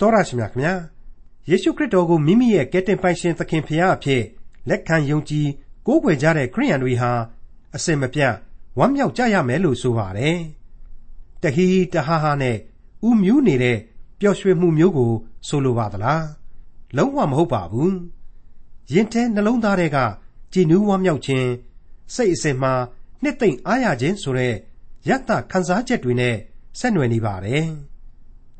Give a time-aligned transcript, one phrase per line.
[0.00, 0.74] တော်ရရှိမြခင်ဗျာ
[1.50, 4.22] ယေရှုခရစ်တော်ကိုမိမိရဲ့ကယ်တင်ပိုင်ရှင်သခင်ဖရာအဖြစ်
[4.68, 5.48] လက်ခံယုံကြည်
[5.86, 7.12] ကိုးကွယ်ကြတဲ့ခရိယန်တွေဟာ
[7.74, 8.34] အစင်မပြတ်
[8.78, 10.38] ဝမ်းမြောက်ကြရမယ်လို့ဆိုပါတယ်
[11.42, 12.56] တဟီဟီတဟာဟာနဲ့
[13.08, 13.78] ဥမြူးနေတဲ့
[14.20, 15.12] ပျော်ရွှင်မှုမျိုးကို
[15.48, 16.26] ဆိုလိုပါသလား
[16.96, 17.96] လုံးဝမဟုတ်ပါဘူး
[18.92, 19.98] ရင်ထဲနှလုံးသားတွေက
[20.52, 21.48] ကြည်နူးဝမ်းမြောက်ခြင်း
[22.14, 22.72] စိတ်အစဉ်မှာ
[23.22, 24.54] နှစ်သိမ့်အားရခြင်းဆိုတဲ့
[25.08, 26.36] ယတ္တခံစားချက်တွေနဲ့
[26.78, 27.66] ဆက်နွယ်နေပါတယ်။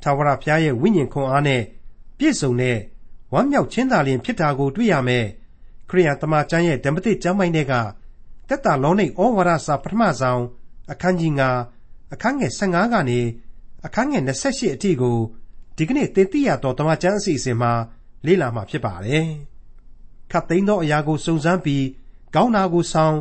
[0.02, 1.62] ထာဝရဘုရားရဲ့ဝိညာဉ်ခွန်အားနဲ့
[2.18, 2.78] ပြည့်စုံတဲ့
[3.32, 5.26] ဝမ်းမြောက်ခြင်းသာလျှင်ဖြစ်တာကိုတွေ့ရမယ်။
[5.88, 7.74] ခရိယန်တမန်ကျမ်းရဲ့ဓမ္မသစ်ကျမ်းပိုင်းတွေက
[8.48, 10.42] တက်တာလောနိဩဝါဒစာပထမဆုံး
[10.92, 11.32] အခန်းကြီး
[11.72, 13.20] 9အခန်းငယ်15ကနေ
[13.86, 15.18] အခန်းငယ်28အထိကို
[15.76, 17.72] ဒီကနေ့သင်သိရသောတမန်ကျမ်းအစီအစဉ်မှာ
[18.26, 19.26] လေ့လာမှာဖြစ်ပါတယ်။
[20.30, 21.84] ခတ်သိမ်းသောအရာကိုစုံစမ်းပြီး
[22.34, 23.16] ကောင်းတာကိုဆောင်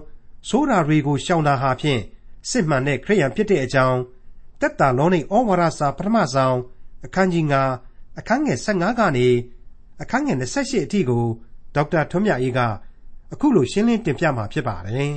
[0.49, 2.02] ဆိုးတာတွေကိုရှောင်တာဟာဖြင့်
[2.49, 3.99] စစ်မှန်တဲ့ခရိယန်ဖြစ်တဲ့အကြောင်း
[4.62, 6.58] တက်တာလောနိဩဝါဒစာပထမဆုံး
[7.06, 7.46] အခန်းကြီး
[7.82, 9.28] 9အခန်းငယ်15ကနေ
[10.02, 11.24] အခန်းငယ်28အထိကို
[11.76, 12.60] ဒေါက်တာထွန်းမြတ်အေးက
[13.34, 15.16] အခုလိုရှင်းလင်းတင်ပြมาဖြစ်ပါတယ်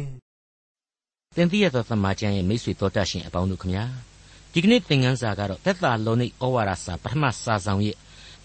[1.37, 3.85] ။သင်သိရသောသမ္မာကျမ်းရဲ့မိတ်ဆွေတော်တတ်ရှင်အပေါင်းတို့ခမညာ
[4.53, 7.97] ဒီကနေ့သင်ခန်းစာကတော့သက်သာလောနိဩဝါဒစာပထမစာဆောင်ရဲ့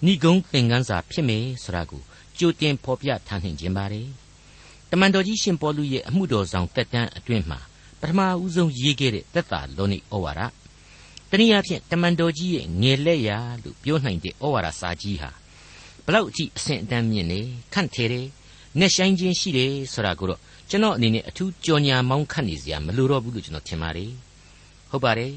[0.06, 2.02] ဏိဂုံးသင်ခန်းစာဖြစ်မယ်ဆိုတာကို
[2.38, 4.08] ကြိုတင်ဖော်ပြထားနှင်ခြင်းပါတယ်။
[4.92, 7.60] တမန်တော်ကြီးရှင်ပေါလုရဲ့အမှုတော်ဆောင်တက်တန်းအတွင်းမှာ
[8.02, 10.42] ပထမဦးဆုံးရေးခဲ့တဲ့သက်သာလောနိဩဝါဒ
[11.36, 15.30] တနည်းအားဖြင့်တမန်တော်ကြီးရဲ့ငယ်လက်ရာလို့ပြောနိုင်တဲ့ဩဝါဒစာကြီးဟာ
[16.06, 17.40] ဘလောက်အထိအဆင့်အတန်းမြင့်နေ
[17.74, 18.28] ခန့်ထဲတယ်
[18.80, 24.12] နဲ့ဆိုင်ခြင်းရှိတယ်ဆိုတာကိုတော့ကျွန်တော်အနေနဲ့အထူးကြော်ညာမောင်းခတ်နေစရာမလိုတော့ဘူးလို့ကျွန်တော်ထင်ပါတယ်
[24.90, 25.34] ဟုတ်ပါတယ်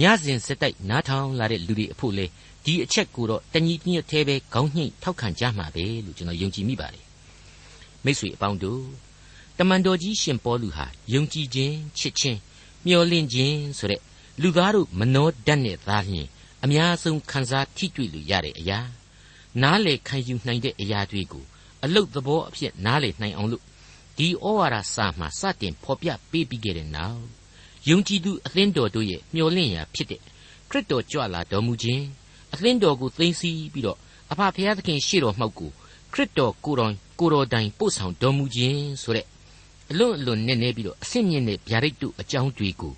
[0.00, 2.26] ညစဉ်စက်တိုက်နားထောင်လာတဲ့လူတွေအဖို့လေ
[2.64, 7.04] ဒီအချက်ကိုတော့တညီညွတ်သေးပဲခေါင်းညှိထောက်ခံကြမှာပဲလို့ကျွန်တော်ယုံကြည်မိပါတယ်
[8.04, 8.82] မိတ်ဆွေအပေါင်းတို့
[9.58, 12.38] တမန်တော်ကြီးရှင်ပေါလုဟာယုံကြည်ခြင်းချစ်ခြင်း
[12.86, 14.00] မျှော်လင့်ခြင်းဆိုတဲ့
[14.42, 16.28] လူသားတို့မနှောတတ်နဲ့သားလျင်
[16.64, 18.80] အများဆုံးခံစားထိတွေ့လို့ရတဲ့အရာ
[19.62, 21.44] နားလေခံယူနိုင်တဲ့အရာတွေကို
[21.84, 23.62] အလုတ်သဘောအဖြစ်နားလေနိုင်အောင်လို့
[24.16, 27.22] ဒီဩဝါဒစာမှာစတင်ဖော်ပြပေးပြီးခဲ့တဲ့နောက်
[27.88, 30.20] ယုံကြည်သူအသင်းတော်တို့ရဲ့မျှော်လင့်ရာဖြစ်တဲ့
[30.70, 32.04] ခရစ်တော်ကြွလာတော်မူခြင်း
[32.52, 33.98] အသင်းတော်ကိုသိသိပြီးတော့
[34.30, 35.70] အဖဖခင်သခင်ရှေ့တော်မှောက်ကို
[36.12, 39.26] ခရစ်တော်ကိုယ်တော်ကိုယ်တော်တိုင်ပို့ဆောင်တော်မူခြင်းဆိုတဲ့
[39.90, 42.94] အလွန်အလွန်နည်းနည်းပြီးတော့အဆင့်မြင့်တဲ့ဗျာဒိတ်တို့အကြောင်းတွေကို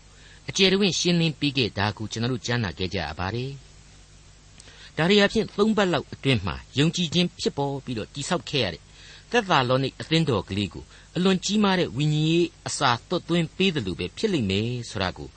[0.48, 3.50] အကျယ်တွင်ရှင်းလင်းပြီးခဲ့တာကိုကျွန်တော်တို့ကြားနာခဲ့ကြရပါတယ်။
[4.96, 8.82] ဒါရီအဖြစ်၃ပတ်လောက်အတွင်းမှာယုံကြည်ခြင်းဖြစ်ပေါ်ပြီးတော့တိဆောက်ခဲ့ရတဲ့
[9.30, 10.84] သက်သာလောနိအသင်းတော်ကလေးကို
[11.16, 15.28] အလွန်ကြီးမားတဲ့ဝိညာဉ်ရေးအစာသွတ်သွင်းပေးတယ်လို့ပဲဖြစ်လိမ့်မယ်ဆိုတာကို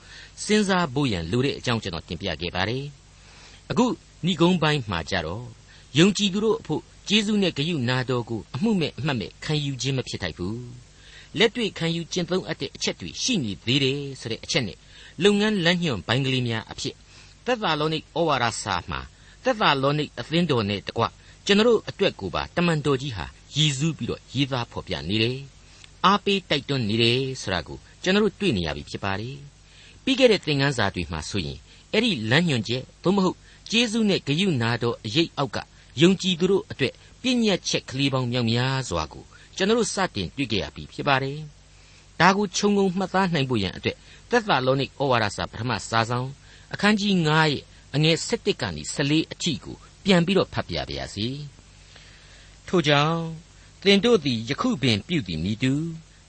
[0.44, 2.84] စဉ်းစားဖို့ရန်လိုတဲ့အကြောင်းကျွန်တော်တင်ပြခဲ့ပါတယ်။
[3.70, 3.86] အခု
[4.26, 5.44] ဏိဂုံးပိုင်းမှာကြတော့
[5.98, 10.58] ယုံကြည်သူတို့အဖို့ကျေးဇူးနဲ့ဂရုနာတော်ကိုအမှုမဲ့အမှတ်မဲ့ခံယူခြင်းမဖြစ်ထိုက်ဘူး။
[11.38, 14.78] လက်တွေ့ခံယူကျင့်သုံးအပ်တဲ့အချက်တွေရှိနေသေးတယ်ဆိုတဲ့အချက်နဲ့
[15.22, 16.94] လုပ်ငန်းလမ်းညွှန်ဘိုင်းကလေးများအဖြစ်
[17.46, 19.00] သက်သာလောနိဩဝါဒစာမှာ
[19.44, 21.04] သက်သာလောနိအသင်းတော်နဲ့တကွ
[21.46, 23.26] ကျွန်တော်အတွက်ကိုပါတမန်တော်ကြီးဟာ
[23.56, 25.36] ရည်စူးပြီးတော့ရေးသားဖော်ပြနေတယ်။
[26.04, 29.36] အားပေးတိုက်တွန်းနေတယ်ဆိုတာကိုကျွန်တော်တွေ့နေရပြီဖြစ်ပါတယ်။
[30.04, 31.58] ပြီးခဲ့တဲ့သင်ခန်းစာတွေမှာဆိုရင်
[31.92, 33.36] အဲ့ဒီလမ်းညွှန်ချက်သို့မဟုတ်
[33.70, 35.58] ကျေးဇူးနဲ့ဂရုနာတော်အရေးအောက်က
[36.00, 39.24] ယုံကြည်သူတို့အတွက်ပြည့်ညက်ချက်ကလေးပေါင်းမြောက်များစွာကို
[39.56, 41.38] ကျွန်တော်စတင်တွေ့ကြရပြီဖြစ်ပါတယ်။
[42.20, 43.96] ဒါကိုခြုံငုံမှတ်သားနိုင်ဖို့ရန်အတွက်
[44.30, 46.28] သက်သာလောနိဩဝါဒစာပထမစာဆောင်
[46.72, 47.62] အခန်းကြီး9ရဲ့
[47.94, 51.26] အငယ်7ကနေ14အထိကိုပြန်ပြီးတော့ဖတ်ပြပါရစေ။
[52.68, 53.20] ထို့ကြောင့်
[53.82, 55.72] သင်တို့သည်ယခုပင်ပြုသည်မိတူ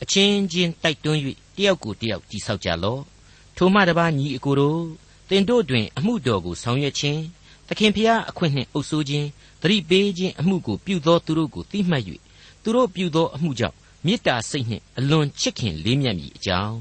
[0.03, 1.19] အချင်းချင်းတိုက်တွန်း၍
[1.57, 3.01] တယောက်ကိုတယောက်တိဆောက်ကြလော့။
[3.57, 4.81] ထိုမှတပါညီအကိုတို့
[5.29, 7.21] သင်တို့တွင်အမှုတော်ကိုဆောင်ရွက်ခြင်း
[7.67, 9.27] သခင်ဖျားအခွင့်နှင့်အုပ်ဆိုးခြင်း
[9.61, 12.03] သတိပေးခြင်းအမှုကိုပြုသောသူတို့ကိုသိမှတ်၍
[12.63, 16.79] သူတို့ပြုသောအမှုကြောင့် မေတ္တာစိတ်နှင့်အလွန်ချစ်ခင်လေးမြတ်မည်အကြောင်း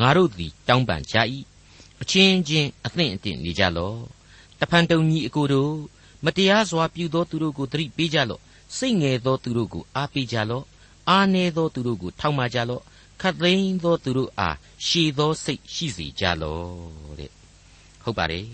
[0.00, 1.16] ငါတို့သည်တောင်းပန်ကြ၏
[2.02, 3.98] အချင်းချင်းအသင့်အတင့်နေကြလော့
[4.60, 5.74] တဖန်တုံညီအကိုတို့
[6.24, 8.40] မတရားစွာပြုသောသူတို့ကိုသတိပေးကြလော့
[8.76, 10.64] စိတ်ငယ်သောသူတို့ကိုအားပေးကြလော့
[11.08, 12.82] အားနည်းသောသူတို့ကိုထောက်မကြလော့
[13.20, 14.56] ခတ်သိမ်းသောသူတို့အား
[14.86, 17.30] ရှည်သောစိတ်ရှိစေကြလော့တဲ့
[18.02, 18.46] ဟုတ်ပါတယ်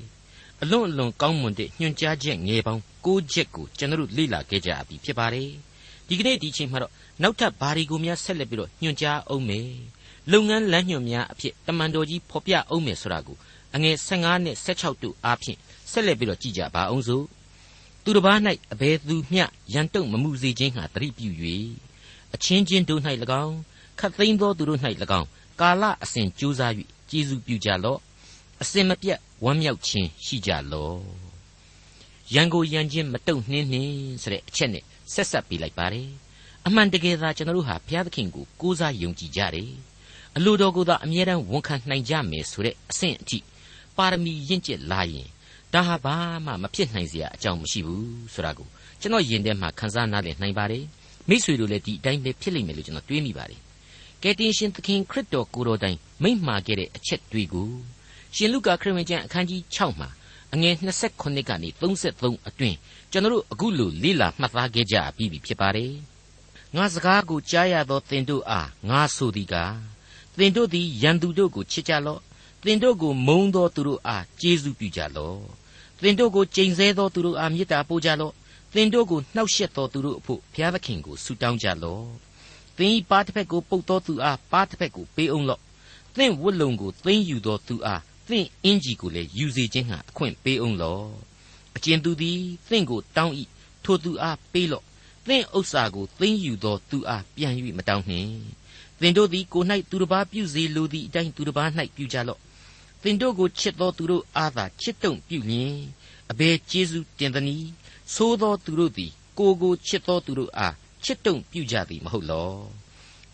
[0.62, 5.51] အလွန်အလွန်ကောင်းမွန်တဲ့ညွှန်ကြားချက်ငယ်ပေါင်း၉ချက်ကိုကျွန်တော်လေ့လာခဲ့ကြပြီဖြစ်ပါတယ်
[6.09, 9.69] ဒီကနေ့ဒီချိန်မှာတော့နောက်ထပ်ဘာတွေကိုများဆက်လက်ပြီးတော့ညွှန်ကြားအောင်မယ်
[10.33, 13.37] လုပ်ငန်းလမ်းညွှန်များအဖြစ်တမန်တော်ကြီးဖော်ပြအောင်မယ်ဆိုတာကို
[13.75, 15.59] အငယ်15နဲ့16တို့အားဖြင့်
[15.91, 17.25] ဆက်လက်ပြီးတော့ကြည့်ကြပါအောင်စို့
[18.03, 18.39] သူတစ်ပါး၌
[18.72, 19.45] အဘယ်သူမျှ
[19.75, 21.28] ရန်တုံမမှုစေခြင်းဟာတရိပ်ပြု၍
[22.34, 23.01] အချင်းချင်းတို့၌၎
[23.45, 23.57] င်း
[23.99, 24.81] ခတ်သိမ်းသောသူတို့၌၎
[25.21, 25.28] င်း
[25.61, 26.72] ကာလအစဉ်ကြိုးစား၍
[27.11, 27.99] ကျေးဇူးပြုကြလော့
[28.63, 31.01] အစဉ်မပြတ်ဝမ်းမြောက်ခြင်းရှိကြလော့
[32.34, 34.84] ရန်ကိုရန်ချင်းမတုံနှင်းနှင်းဆိုတဲ့အချက်နဲ့
[35.15, 36.09] ဆက်ဆက်ပေးလိုက်ပါတယ်
[36.66, 39.71] အမှန်တကယ်သာကျွန်တော်တို့ဟာဘုရားသခင်ကိုကိုးစားယုံကြည်ကြတယ်
[40.37, 43.39] အလိုတော်ကိုသာအမြဲတမ်းဝန်ခံနိုင်ကြမယ်ဆိုတဲ့အဆင့်အထိ
[43.97, 45.28] ပါရမီရင့်ကျက်လာရင်
[45.75, 46.16] ဒါဟာဘာ
[46.47, 48.69] မှမဖြစ်နိုင်စရာအကြောင်းမရှိဘူးဆိုတာကို
[49.01, 50.84] ကျွန်တော်ယင်ထဲမှာခန်းစားနားလည်နိုင်ပါတယ်
[51.28, 53.61] မိษွေတို့လည်းဒီအတိုင်းပဲဖြစ်လိမ့်မယ်လို့ကျွန်တော်တွေးမိပါတယ်
[54.22, 57.71] ကယ်တင်ရှင်သခင်ခရစ်တော်ကိုယ်တော်တိုင်မိန့်မှာခဲ့တဲ့အချက်တွေကို
[58.37, 60.09] ရှင်လုကာခရစ်ဝင်ကျမ်းအခန်းကြီး6မှာ
[60.54, 62.77] အငယ်28ကနေ33အတွင်း
[63.12, 65.92] ကျွန်တော်တို့အခုလိုလေ့လာမှတ်သားခဲ့ကြပြီးပြီဖြစ်ပါတယ်
[66.77, 69.74] ငါစကားကိုကြားရသောသင်တို့အားငါဆိုသည်ကား
[70.39, 72.21] သင်တို့သည်ရန်သူတို့ကိုချစ်ကြလော့
[72.65, 75.39] သင်တို့ကိုမုန်းသောသူတို့အားကျေးဇူးပြုကြလော့
[76.03, 78.33] သင်တို့ကိုကြိမ်ဆဲသောသူတို့အားမေတ္တာပို့ကြလော့
[78.74, 82.04] သင်တို့ကိုနှောက်ယှက်သောသူတို့အဖို့ဘုရားသခင်ကိုဆုတောင်းကြလော့
[82.77, 85.60] သင်၏ပါတစ်ဖက်ကိုပုတ်သောသူအားပါတစ်ဖက်ကိုပေးအောင်လော့
[86.16, 91.07] သင်ဝတ်လုံကိုသိမ်းယူသောသူအား သင်အင်ကြီးကိုလည်းယူစေခြင်းဟာအခွင့်ပေးအောင်လော့
[91.77, 93.34] အကျဉ်သူသည်သင်ကိုတောင်း၏
[93.84, 94.84] ထိုသူအားပေးလော့
[95.28, 98.33] သင်ဥစ္စာကိုသိမ်းယူသောသူအားပြန်၍မတောင်းနှင့်
[99.01, 102.41] သင်တို့သည်ကို၌သူတစ်ပါးပြုစေလိုသည့်အတိုင်းသူတစ်ပါး၌ပြုကြလော့
[103.03, 105.77] သင်တို့ကိုချစ်သောသူတို့အားသာချစ်တုံပြုလျင်
[106.30, 107.69] အဘယ်ကျေးဇူးတင်သနည်း
[108.15, 112.53] သို့သောသူတို့သည်ကိုကိုချစ်သောသူတို့အားချစ်တုံပြုကြသည်မဟုတ်လော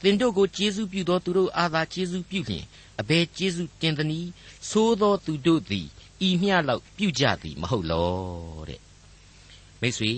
[0.05, 2.65] သင်တို့ကိုကျေးဇူးပြုသောသူတို့အားသာကျေးဇူးပြုလျင်
[3.01, 4.31] အဘယ်ကျေးဇူးတင်သနည်း
[4.71, 5.87] သို့သောသူတို့သည်
[6.27, 8.11] ဤမျှလောက်ပြုကြသည်မဟုတ်လော
[8.69, 8.81] တဲ့
[9.81, 10.13] မိတ်ဆွေ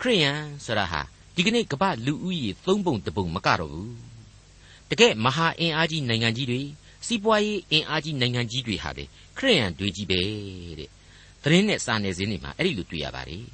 [0.00, 1.00] ခရိယန်ဆိုတာဟာ
[1.34, 3.96] ဒီကနေ့ကမ္ဘာလူဦးရေသုံးပုံတစ်ပုံမကတော့ဘူး
[4.90, 6.62] တကယ်မဟာအင်အားကြီးနိုင်ငံကြီးတွေ
[7.06, 9.04] စီးပွားရေးအင်အားကြီးနိုင်ငံကြီးတွေဟာလေ
[9.38, 10.20] ခရိယန်တွေကြီးပဲ
[10.78, 10.90] တဲ့
[11.42, 13.44] သတင်းနဲ့စာနယ်ဇင်းတွေမှာအဲ့ဒီလိုတွေ့ရပါတယ်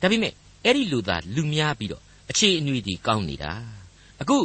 [0.00, 0.32] ဒါပေမဲ့
[0.64, 3.52] အဲ့ဒီလိုသာလူများပြီးတော့အခြေအနွေဒီကောင်းနေတာ
[4.20, 4.38] အခု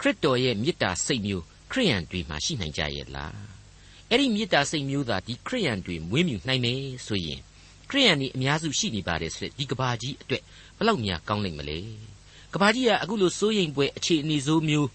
[0.00, 3.34] ခရစ်တော်ရဲ့မေတ္တာစိတ်မျိုးခရိယန်တွေမှာရှိနိုင်ကြရဲ့လား
[4.10, 7.40] အဲ့ဒီမေတ္တာစိတ်မျိုးသာဒီခရိယန်တွေမွေးမြူနိုင်မယ်ဆိုရင်
[7.90, 10.42] ခရိယန်တွေအများစုရှိနေပါတယ်ဆိုတဲ့ဒီကဘာကြီးအတွက်
[10.78, 11.78] ဘလောက်များကောင်းလိမ့်မလဲ
[12.54, 14.88] ကဘာကြီးကအခုလိုစိုးရိမ်ပွဲအခြေအနေဆိုးမျိုး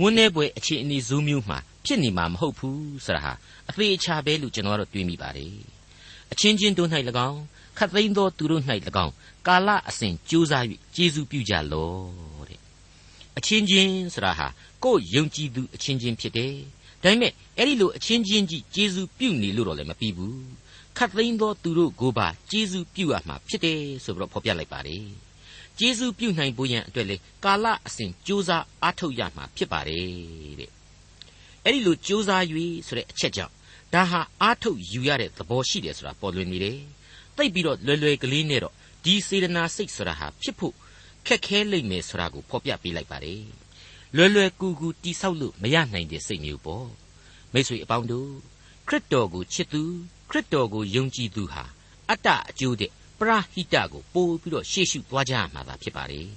[0.00, 3.32] ဝန်းနေပွဲအခြေအနေဆိုးမျိုးမှာဖြစ်နေမှာမဟုတ်ဘူးဆိုတာဟာ
[3.68, 5.54] အသေးအချာပဲလို့ကျွန်တော်ကတော့တွေးမိပါတယ်
[6.32, 6.88] အချင်းချင်းတို့၌၎
[7.28, 7.40] င်း
[7.78, 8.62] ခတ်သိမ်းသောသူတို့၌၎
[9.04, 9.12] င်း
[9.46, 12.39] ကာလအစဉ်ကြိုးစား၍ကျေးဇူးပြုကြလော့တဲ့
[13.40, 14.46] အချင်းချင်းဆိုတာဟာ
[14.84, 16.54] ကိုယ်ယုံကြည်သူအချင်းချင်းဖြစ်တယ်
[17.02, 20.40] ဒါပေမဲ့အဲ့ဒီလိုအချင်းချင်းကြီးကျေးဇူးပြုနေလို့တော့လည်းမပြီးဘူး
[20.96, 25.04] ခတ်သိမ်းသောသူတို့ကိုပါကျေးဇူးပြုရမှာဖြစ်တယ်ဆိုပြီးတော့ဖော်ပြလိုက်ပါတယ်
[25.78, 30.04] ကျေးဇူးပြုနိုင်ဖို့ရန်အတွက်လေကာလအစဉ်ကြိုးစားအားထုတ်ရမှာဖြစ်ပါတယ်
[30.60, 30.70] တဲ့
[31.64, 32.42] အဲ့ဒီလိုကြိုးစား၍
[32.86, 33.54] ဆိုတဲ့အချက်ကြောင့်
[33.94, 36.78] ဒါဟာအားထုတ်ယူရတဲ့သဘောရှိတယ်ဆိုတာပေါ်လွင်နေတယ်
[37.36, 40.74] သိပ်ပြီးတော့လွယ်လွယ်ကလေးနဲ့တော့ဒီစေတနာစိတ်ဆိုတာဟာဖြစ်ဖို့
[41.26, 43.44] ခက်ခဲလိမ့်မယ်ဆိုတာကိုဖော်ပြပေးလိုက်ပါတယ်
[44.16, 46.88] လွယ်လွယ်ကူကူတိဆောက်လို့မရနိုင်တဲ့စိတ်မျိုးပေါ့
[47.52, 48.30] မိတ်ဆွေအပေါင်းတို့
[48.88, 49.82] ခရစ်တော်ကိုချစ်သူ
[50.30, 51.64] ခရစ်တော်ကိုယုံကြည်သူဟာ
[52.10, 56.28] အတ္တအကျိုးတဲ့ပရဟိတကိုပို့ပြီးတော့ရှေ့ရှုသွားကြရမှာသာဖြစ်ပါတယ်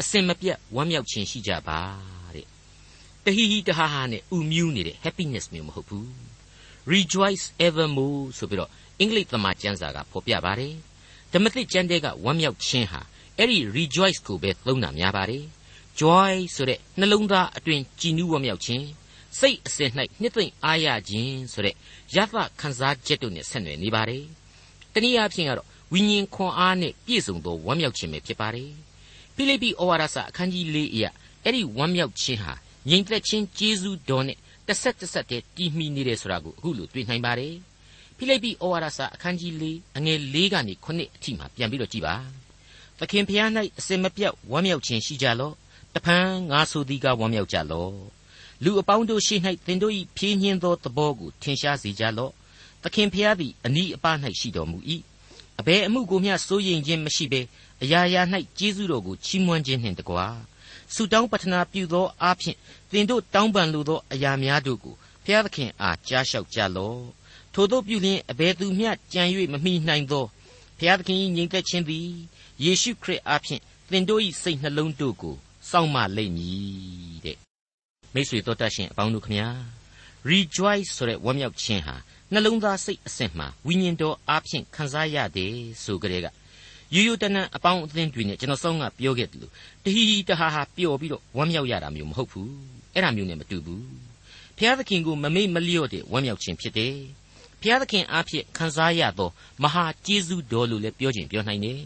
[0.00, 1.80] အစင်မပြတ်ဝမ်းမြောက်ခြင်းရှိကြပါ
[2.34, 2.46] တဲ့
[3.24, 6.08] တဟီဟီတဟာဟာနဲ့ဥမြူးနေတဲ့ happiness မျိုးမဟုတ်ဘူး
[6.92, 10.74] rejoice evermore ဆိုပြီးတော့အင်္ဂလိပ်သမာကျမ်းစာကဖော်ပြပါတယ်
[11.32, 13.00] ဓမ္မသစ်ကျမ်းတဲ့ကဝမ်းမြောက်ခြင်းဟာ
[13.40, 15.44] အဲ့ဒီ rejoice ကိုပဲသုံးတာများပါတယ်
[16.00, 18.86] joy ဆိုတဲ့နှလုံးသားအတွင်ကြည်နူးဝမ်းမြောက်ခြင်း
[19.38, 19.90] စိတ်အစဉ်၌
[20.20, 21.74] နှစ်သိမ့်အားရခြင်းဆိုတဲ့
[22.14, 24.24] ရသခံစားချက်တို့နဲ့ဆက်နွယ်နေပါတယ်
[24.92, 28.70] တနည်းအားဖြင့်ကတော့ဝိညာဉ်ခွန်အားနဲ့ပြည့်စုံသောဝမ်းမြောက်ခြင်းပဲဖြစ်ပါတယ်
[29.34, 31.10] ဖိလိပ္ပိဩဝါဒစာအခန်းကြီး၄အရာ
[31.44, 32.52] အဲ့ဒီဝမ်းမြောက်ခြင်းဟာ
[32.88, 37.54] ငြိမ်သက်ခြင်းကျေးဇူးတော်နဲ့တစ်ဆက်တစ်ဆက်တည်းတည်မီနေတယ်ဆိုတာကိုအခုလိုတွေ့နိုင်ပါတယ်
[38.16, 39.64] ဖိလိပ္ပိဩဝါဒစာအခန်းကြီး၄
[39.96, 42.14] အငယ်၄ကနေ9အထိမှာပြန်ပြီးတော့ကြည်ပါ
[43.00, 45.54] သခင်ဖျား၌အစင်မပြတ်ဝမ်းမြောက်ခြင်းရှိကြလော့
[45.94, 47.94] တဖန်ငါဆိုသည်ကဝမ်းမြောက်ကြလော့
[48.64, 52.32] လူအပေါင်းတို့ရှိ၌သင်တို့၏ဖြင်းညင်းသောသဘောကိုထင်ရှားစေကြလော့
[52.82, 54.78] သခင်ဖျားသည်အနီးအပါး၌ရှိတော်မူ၏
[55.60, 57.40] အဘယ်အမှုကိုမျှစိုးရိမ်ခြင်းမရှိဘဲ
[57.82, 58.22] အရာရာ၌
[58.58, 60.26] ကျေးဇူးတော်ကိုချီးမွမ်းခြင်းနှင့်တကွာ
[60.94, 62.56] ဆုတောင်းပတနာပြုသောအားဖြင့်
[62.90, 67.00] သင်တို့တောင်းပန်လိုသောအရာများတို့ကိုဖျားသခင်အားကြားလျှောက်ကြလော့
[67.54, 70.24] ထို့သောပြုလျင်အဘယ်သူမျှကြံ၍မမိနိုင်သော
[70.78, 72.08] ဖျားသခင်၏ညီသက်ခြင်းသည်
[72.64, 75.34] ယေရှုခရစ်အားဖြင့်သင်တို့၏စိတ်နှလုံးတို့ကို
[75.70, 77.36] စောင့်မလိမ့်မည်တဲ့
[78.14, 79.48] မိတ်ဆွေတို့တတ်ရှင်အပေါင်းတို့ခမညာ
[80.30, 81.96] rejoice ဆိုတဲ့ဝမ်းမြောက်ခြင်းဟာ
[82.32, 86.26] နှလုံးသားစိတ်အစဉ်မှာဝိညာဉ်တော်အားဖြင့်ခံစားရတယ်ဆိုကြတဲ့က
[86.94, 89.52] ရိုးရိုးတနံအပေါင်းအသင်းတွေနဲ့ကျွန်တော်ဆောင်းကပြောခဲ့တယ်လို့
[89.84, 92.52] တဟီတဟာဟာပျော်ပြီးတော့ဝမ်းမြောက်ရတာမျိုးမဟုတ်ဘူး
[92.94, 93.86] အဲ့ဒါမျိုးနဲ့မတူဘူး
[94.56, 96.96] ဘုရားသခင်ကိုမမေ့မလျော့တဲ့ဝမ်းမြောက်ခြင်းဖြစ်တယ်
[97.60, 99.30] ဘုရားသခင်အားဖြင့်ခံစားရသော
[99.62, 101.80] မဟာကျေးဇူးတော်လို့လည်းပြောခြင်းပြောနိုင်တယ်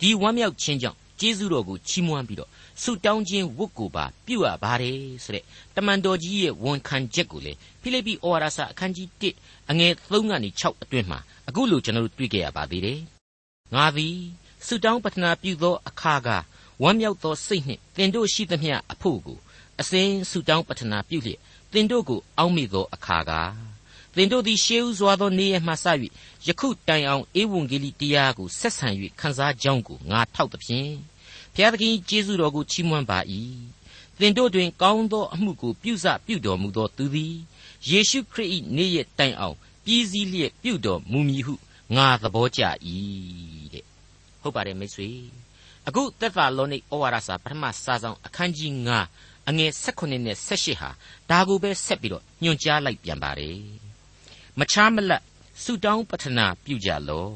[0.00, 2.50] ဒီဝမ်းမြောက်ခြင်းကြောင့်ကျေးဇူးတော်ကိုချီးမွမ်းပြီးတော့
[2.82, 5.44] ဆုတောင်းခြင်းဝတ်ကိုပါပြုရပါတယ်ဆိုတဲ့
[5.76, 13.00] တမန်တော်ကြီးရဲ့ဝန်ခံချက်ကိုလေဖိလိပ္ပိဩဝါဒစာအခန်းကြီး1အငယ်3ကနေ6အတွင်းမှာအခုလိုကျွန်တော်တို့တွေ့ကြရပါသေးတယ်။
[13.74, 14.16] ငါသည်
[14.66, 16.28] ဆုတောင်းပတနာပြုသောအခါက
[16.82, 19.38] ဝမ်းမြောက်သောစိတ်နှင့်သင်တို့ရှိသမျှအဖို့ကို
[19.80, 21.40] အစဉ်ဆုတောင်းပတနာပြုလျက်
[21.72, 23.32] သင်တို့ကိုအောက်မေ့သောအခါက
[24.16, 25.86] သင်တို့သည်ရှေးဥစွာသောနေ့ရက်မှစ၍
[26.46, 28.88] ယခုတိုင်အောင်ဧဝံဂေလိတရားကိုဆက်ဆံ၍
[29.20, 30.90] ခန်းစားကြောင်းကိုငါထောက်သဖြင့်
[31.54, 33.18] ဘုရားသခင်ကျေးဇူးတော်ကိုချီးမွမ်းပါ၏
[34.18, 37.34] သင်တို့တွင်ကောင်းသောအမှုကိုပြုစပြုတော်မူသောသူသည်
[37.88, 41.54] ယေရှုခရစ်၏နေ့ရက်တိုင်အောင်ပြည်စည်းလျက်ပြုတော်မူမည်ဟု
[41.96, 42.62] ငါသဘောကျ၏
[43.72, 43.84] တဲ့
[44.40, 45.08] ဟုတ်ပါတယ်မိတ်ဆွေ
[45.88, 48.72] အခုသက်သာလောနိဩဝါဒစာပထမစာဆောင်အခန်းကြီး
[49.12, 50.90] 9အငယ်16နဲ့18ဟာ
[51.30, 53.79] ဒါကိုပဲဆက်ပြီးတော့ညွှန်ကြားလိုက်ပြန်ပါတယ်
[54.60, 55.22] မချားမလတ်
[55.62, 57.32] ဆုတောင်းပတနာပြုကြလော့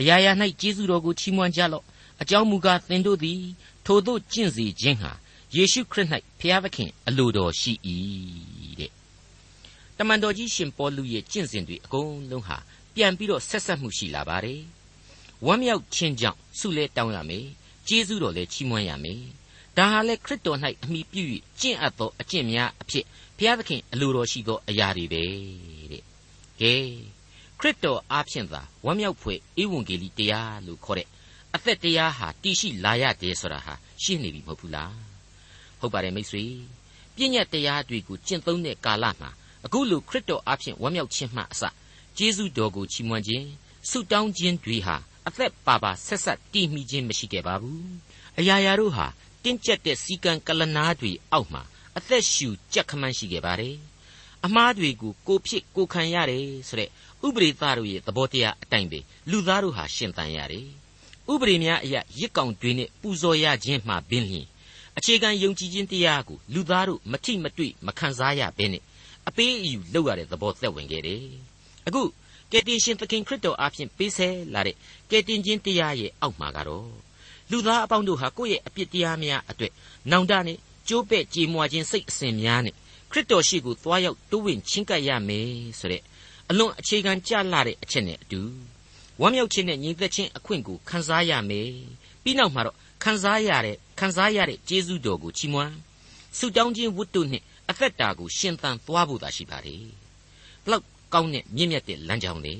[0.00, 1.84] အရာရာ၌ကျေးဇူးတော်ကိုချီးမွမ်းကြလော့
[2.22, 3.40] အကြောင်းမူကားသင်တို့သည်
[3.86, 5.12] ထိုသို့ကျင့်စေခြင်းဟာ
[5.56, 6.08] ယေရှုခရစ်၌
[6.40, 7.72] ဖျားသခင်အလိုတော်ရှိ၏
[8.78, 8.90] တဲ့
[9.98, 12.56] တမန်တော်ကြီးရှင်ပေါလုရဲ့ကျင့်စဉ်တွေအကုန်လုံးဟာ
[12.94, 14.62] ပြန်ပြီးတော့ဆက်ဆက်မှုရှိလာပါတယ်
[15.46, 17.46] ဝမ်းမြောက်ခြင်းကြောင့်ဆုလဲတောင်းရမယ်
[17.88, 19.22] ကျေးဇူးတော်လည်းချီးမွမ်းရမယ်
[19.76, 21.22] ဒါဟာလေခရစ်တော်၌အမိပြု၍
[21.60, 23.04] ကျင့်အပ်သောအကျင့်များအဖြစ်
[23.36, 25.24] ဘုရားသခင်အလိုတော်ရှိသောအရာတွေပဲ
[26.62, 27.12] တဲ့ကဲ
[27.60, 31.08] ခရစ်တော်အားဖြင့်သာဝမ်းမြောက်ဖွယ်ဧဝံဂေလိတရားလို့ခေါ်တဲ့
[31.54, 34.94] အသက်တရားဟာတည်ရှိလာရတယ်ဆိုတာဟာရှင်းနေပြီမဟုတ်ဘူးလား
[35.80, 36.44] ဟုတ်ပါတယ်မိတ်ဆွေ
[37.14, 39.30] ပြည့်ညတ်တရားတွေကိုကျင့်သုံးတဲ့ကာလမှာ
[39.64, 41.62] အခုလိုခရစ်တော်အားဖြင့်ဝမ်းမြောက်ခြင်းမှအစ
[42.16, 43.46] ကျေးဇူးတော်ကိုချီးမွမ်းခြင်း
[43.90, 44.96] ဆုတောင်းခြင်းတွေဟာ
[45.28, 47.90] အသက်ပါပါဆက်ဆက်တည်မိခြင်းမရှိခဲ့ပါဘူး
[48.38, 49.06] အရာရာတို့ဟာ
[49.42, 51.62] တင်းကျပ်တဲ့စီကံကလနာတွေအောက်မှာ
[51.96, 53.76] အသက်ရှူကြက်ခမန်းရှိခဲ့ပါတယ်
[54.46, 56.88] အမားတွေကိုကိုဖြစ်ကိုခံရတယ်ဆိုတဲ့
[57.26, 58.98] ဥပရိသတို့ရဲ့သဘောတရားအတိုင်းပဲ
[59.30, 60.66] လူသားတို့ဟာရှင်သန်ရတယ်
[61.32, 64.46] ဥပရိများအရာရစ်ကောင်တွေနဲ့ပူဇော်ရခြင်းမှပင်လျင်
[64.98, 68.82] အခြေခံယုံကြည်ခြင်းတရားကိုလူသားတို့မထိမတွေ့မခံစားရဘဲနဲ့
[69.28, 71.24] အပေးအယူလုပ်ရတဲ့သဘောသက်ဝင်ခဲ့တယ်
[71.86, 72.02] အခု
[72.52, 74.76] ကယ်တင်ရှင်သခင်ခရစ်တော်အားဖြင့်ပေးဆဲလာတဲ့
[75.10, 76.90] ကယ်တင်ခြင်းတရားရဲ့အောက်မှာကတော့
[77.50, 79.72] လူသားအပေါင်းတို့ဟာကိုယ့်ရဲ့အပြစ်တရားများအတွက်
[80.10, 80.58] နောင်တနဲ့
[80.88, 82.74] ကြိုးပဲ့ကြေမွာခြင်းစိတ်အစဉ်များနဲ့
[83.12, 86.02] ခရစ်တော်ရှိကိုသွားရောက်တိုးဝင်ချင်းကပ်ရမယ်ဆိုတဲ့
[86.50, 88.40] အလွန်အခြေခံကြလာတဲ့အချက်နဲ့အတူ
[89.20, 91.70] ဝမ်းမြောက်ခြင်းနဲ့ညီသက်ခြင်းအခွင့်ကိုခံစားရမယ်
[92.22, 95.72] ပြီးနောက်မှာတော့ခံစားရတဲ့ခံစားရတဲ့ကျေးဇူးတော်ကိုချီးမွမ်း
[96.38, 99.84] ဆုတောင်းခြင်းဝတ္ထုနှင့်အသက်တာကိုရှင်သန်သွားဖို့သာရှိပါတယ်
[100.64, 102.54] ဘလောက်ကောင်းတဲ့မြင့်မြတ်တဲ့လမ်းကြောင်းလေ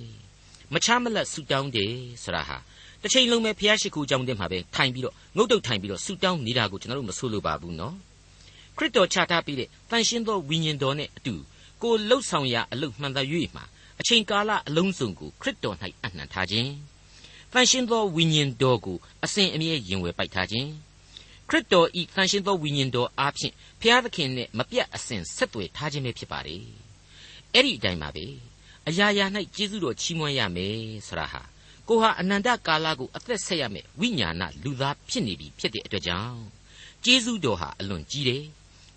[0.72, 1.92] မချမလက်ဆူတောင်းတယ်
[2.22, 2.56] ဆိုတာဟာ
[3.02, 7.94] တစ်ချိန်လုံးပဲဖျားရှိခိုးကြောင်းတဲ့မှာပဲထိုင်ပြီးတော့ငုတ်တုတ်ထိုင်ပြီးတော့ဆူတောင်းနေတာကိုကျွန်တော်တို့မဆိုလိုပါဘူးနော်
[8.76, 11.34] ခရစ်တော်ချထားပြီးတဲ့တန်ရှင်းသောဝိညာဉ်တော်နဲ့အတူ
[11.82, 13.22] ကိုလှုပ်ဆောင်ရာအလုပ်မှန်သာ၍
[13.54, 13.64] မှာ
[14.00, 16.70] အချိန်ကာလအလုံးစုံကိုခရစ်တော်၌အနှံထားခြင်း
[17.52, 20.68] တန်ရှင်းသောဝိညာဉ်တော်ကိုအစဉ်အမြဲယင်ဝယ်ပိုက်ထားခြင်း
[21.48, 26.56] ခရစ်တော်ဤတန်ရှင်းသောဝိညာဉ်တော်အားဖြင့်ဖျားသခင်နဲ့မပြတ်အစဉ်ဆက်သွယ်ထားခြင်းပဲဖြစ်ပါလေ
[27.52, 28.26] အဲ့ဒီအတိုင်းပါပဲ
[28.88, 29.26] အရာရာ၌
[29.56, 30.76] ကျေးဇူးတော်ချီးမွမ်းရမယ်
[31.06, 31.42] ဆရာဟာ
[31.88, 36.40] ကိုဟာအနန္တကာလကိုအသက်ဆက်ရမယ်ဝိညာဏလူသားဖြစ်နေပြီဖြစ်တဲ့အတွက်ကြောင့်
[37.04, 38.44] ကျေးဇူးတော်ဟာအလွန်ကြီးတယ်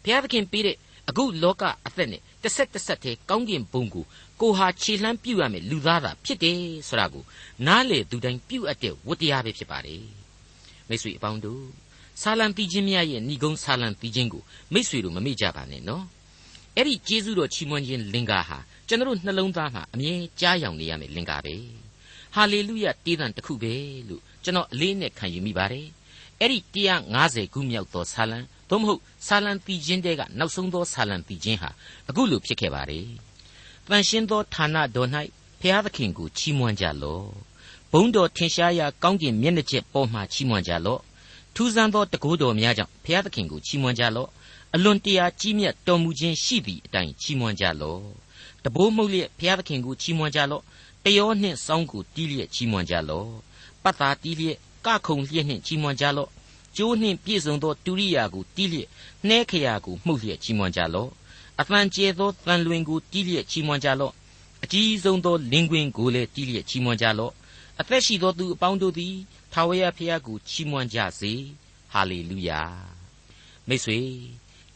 [0.05, 0.77] ဘုရားသခင်ပေးတဲ့
[1.09, 4.05] အခုလောကအသက်နဲ့တစ်ဆက်တစ်ဆက်တည်းကောင်းကင်ဘုံကို
[4.41, 6.57] ကိုဟာခြေလှမ်းပြုတ်ရမယ်လူသားသာဖြစ်တယ်
[6.87, 7.23] ဆိုတာကို
[7.67, 10.03] နားလေသူတိုင်းပြုတ်အပ်တဲ့ဝတ္တရားပဲဖြစ်ပါတယ်
[10.89, 11.63] မိတ်ဆွေအပေါင်းတို့
[12.21, 14.43] ဆာလံတီးခြင်းများရဲ့ဏိဂုံးဆာလံတီးခြင်းကို
[14.73, 16.03] မိတ်ဆွေတို့မမေ့ကြပါနဲ့နော်
[16.75, 18.57] အဲ့ဒီကျေးဇူးတော်ချီးမွမ်းခြင်းလင်္ကာဟာ
[18.87, 21.55] ကျွန်တော်နှလုံးသားမှာအမြဲကြားယောင်နေရမယ်လင်္ကာပဲ
[22.35, 23.73] ဟာလေလုယတေးသံတစ်ခုပဲ
[24.09, 25.87] လို့ကျွန်တော်အလေးနဲ့ခံယူမိပါတယ်
[26.41, 26.59] အဲ့ဒီ
[27.11, 28.39] 150ခုမြောက်သောဆာလံ
[28.69, 31.69] သို့မဟုတ်ဆာလံတီခြင်းတဲကနောက်ဆုံးသောဆာလံတီခြင်းဟာ
[32.09, 33.07] အခုလိုဖြစ်ခဲ့ပါတယ်
[33.89, 35.09] တန်ရှင်းသောဌာနတော်၌
[35.61, 37.25] ဖျားသခင်ကိုချီးမွမ်းကြလော့
[37.91, 41.01] ဘုံတော်ထင်ရှားရာကောင်းကင်မျက်နှာချက်ပေါ်မှချီးမွမ်းကြလော့
[41.55, 44.29] ထူးဆန်းသောတကူတော်များကြောင့်ဖျားသခင်ကိုချီးမွမ်းကြလော့
[44.75, 48.01] အလွန်တရာကြီးမြတ်တော်မူခြင်းရှိသည့်အတိုင်းချီးမွမ်းကြလော့
[48.63, 50.63] တဘိုးမှုတ်လျက်ဘုရားသခင်ကိုချီးမွမ်းကြလော့
[51.05, 53.29] တယောနှင့်စောင်းကိုတီးလျက်ချီးမွမ်းကြလော့
[53.83, 56.29] ပတ်သာတီးလျက် ကခုံလျက်နှင့်ချီးမွမ်းကြလော့
[56.77, 58.87] ကျိုးနှင့်ပြည့်စုံသောတူရိယာကိုတီးလျက်
[59.27, 61.09] နှဲခရာကိုမှုတ်လျက်ချီးမွမ်းကြလော့
[61.61, 64.13] အပန်ကျဲသောတန်လွင်ကိုတီးလျက်ချီးမွမ်းကြလော့
[64.63, 67.33] အကြီးဆုံးသောလင်ကွင်ကိုလည်းတီးလျက်ချီးမွမ်းကြလော့
[67.79, 69.15] အသက်ရှိသောသူအပေါင်းတို့သည်
[69.53, 71.31] ထာဝရဘုရားကိုချီးမွမ်းကြစေ
[71.91, 72.61] ဟာလေလုယာ
[73.67, 73.99] မိတ်ဆွေ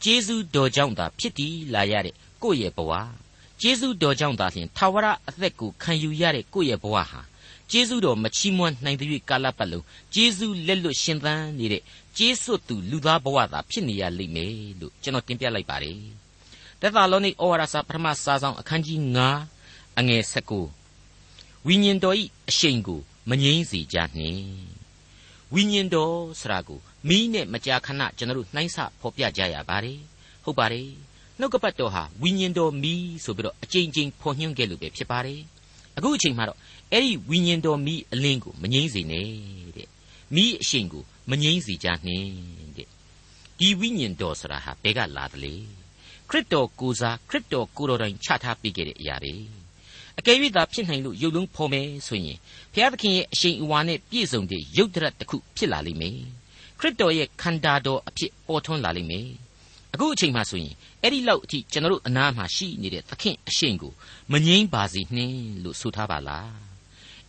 [0.02, 2.92] ကျေးဇူးတော်ကြောင့်သာဖြစ်တည်လာရတဲ့ကိုယ့်ရဲ့ဘဝ
[3.60, 7.20] ကျေးဇူးတော်ကြောင့်သာလျှင်ထာဝရအသက်ကိုခံယူရတဲ့ကိုယ့်ရဲ့ဘဝဟာ
[7.70, 9.84] ကျေးဇူးတော်မချီးမွမ်းနိုင်တဲ့ကာလပတ်လုံး
[10.14, 11.82] ကျေးဇူးလက်လွတ်ရှင်သန်နေတဲ့
[12.16, 16.00] ကျေးဇူးသူလူသားဘဝသာဖြစ်နေရလိမ့်မယ်လို့ကျွန်တော်တင်ပြလိုက်ပါတယ်။
[16.80, 18.98] သက်သာလောနိဩဝါဒစာပထမစာဆောင်အခန်းကြီး
[19.50, 20.22] 9အငယ်
[20.94, 23.00] 19ဝိညာဉ်တော်ဤအရှိန်ကို
[23.30, 24.42] မငြိမ်းစေကြနှင့်
[25.54, 30.00] ဝိညာဉ်တော်ဆိုတာကိုမီးနဲ့မကြာခဏကျွန်တော်တို့နှိုင်းဆဖော်ပြကြရပါတယ်
[30.44, 30.88] ဟုတ်ပါတယ်
[31.38, 35.40] နှုတ်ကပတ်တော်ဟာဝိညာဉ်တော်မီးဆိုပြီးတော့အကြိမ်ကြိမ်ဖော်ညွှန်းခဲ့လို့ပဲဖြစ်ပါတယ်
[35.96, 36.58] အခုအချိန်မှာတော့
[36.92, 39.26] အဲ့ဒီဝိညာဉ်တော်မီးအလင်းကိုမငြိမ့်စေနဲ့
[39.76, 39.88] တဲ့
[40.34, 42.30] မီးအရှိန်ကိုမငြိမ့်စေကြနှင့်
[42.76, 42.88] တဲ့
[43.58, 45.54] ဒီဝိညာဉ်တော်ဆိုတာဟာဘယ်ကလာသလဲ
[46.28, 49.32] ခရစ်တော်ကိုစားခရစ်တော်ကိုတော်တိုင်ချထားပေးခဲ့တဲ့အရာပဲ
[50.18, 52.38] အကယ်၍သာဖြစ်နိုင်လို့ရုပ်လုံးဖော်မယ်ဆိုရင်
[52.72, 56.18] ဘုရားသခင်ရဲ့အရှိန်အဝါနဲ့ပြည့်စုံတဲ့ရုပ်တရက်တစ်ခုဖြစ်လာလိမ့်မယ်
[56.78, 59.28] ခရစ်တော်ရဲ့ခန္ဓာတော်အဖြစ်ပေါ်ထွန်းလာလိမ့်မယ်
[59.94, 63.92] အခုအချိန်မှဆိုရင်အဲ့ဒီလောက်အထိကျွန်တော်တို့အနားမှာရှိနေတဲ့သခင်အရှိန်ကို
[64.32, 66.69] မငြိမ့်ပါစေနှင့်လို့ဆိုထားပါလား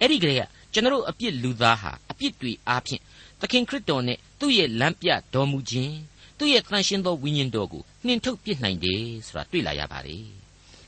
[0.02, 0.42] အဲ့ဒီကလေးက
[0.74, 3.02] ကျွန်တော်တို့အပြစ်လူသားဟာအပြစ်တွေအားဖြင့်
[3.42, 5.96] သခင်ခရစ်တော်နဲ့သူ့ရဲ့လမ်းပြတော်မူခြင်း
[6.38, 10.26] သူ့ရဲ့တန်ရှင်းသောဝိညာဉ်တော်ကိုနှင်ထုတ်ပြစ်နိုင်တယ်ဆိုတာတွေ့လာရပါတယ်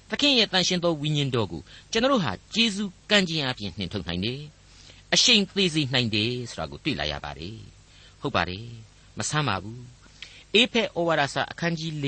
[0.09, 4.39] သခင်ရဲ့တန်ရှင်းသောဝိညာဉ်တော်ကိုကျွန်တော်တို့ဟာဂျေဇုကံခြင်းအပြင်နှင်ထုတ်နိုင်တယ်
[5.13, 7.57] အရှိန်သေးစေနိုင်တယ်ဆိုတာကိုတွေ့လာရပါတယ်
[8.21, 8.65] ဟုတ်ပါတယ်
[9.17, 9.83] မဆမ်းပါဘူး
[10.53, 12.07] အေဖက်ဩဝါဒစာအခန်းကြီး၄